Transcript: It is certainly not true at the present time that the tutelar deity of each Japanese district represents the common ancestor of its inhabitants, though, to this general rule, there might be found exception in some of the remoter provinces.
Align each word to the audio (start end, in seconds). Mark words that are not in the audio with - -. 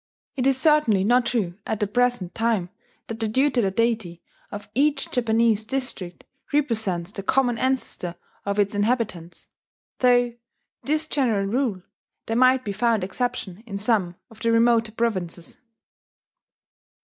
It 0.35 0.47
is 0.47 0.59
certainly 0.59 1.03
not 1.03 1.27
true 1.27 1.59
at 1.67 1.79
the 1.79 1.85
present 1.85 2.33
time 2.33 2.71
that 3.05 3.19
the 3.19 3.27
tutelar 3.29 3.69
deity 3.69 4.23
of 4.49 4.67
each 4.73 5.11
Japanese 5.11 5.63
district 5.63 6.23
represents 6.51 7.11
the 7.11 7.21
common 7.21 7.59
ancestor 7.59 8.15
of 8.43 8.57
its 8.57 8.73
inhabitants, 8.73 9.45
though, 9.99 10.31
to 10.31 10.37
this 10.81 11.07
general 11.07 11.45
rule, 11.45 11.83
there 12.25 12.35
might 12.35 12.65
be 12.65 12.71
found 12.73 13.03
exception 13.03 13.61
in 13.67 13.77
some 13.77 14.15
of 14.31 14.39
the 14.39 14.51
remoter 14.51 14.91
provinces. 14.91 15.59